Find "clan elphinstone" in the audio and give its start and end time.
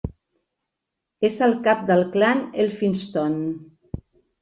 2.17-4.05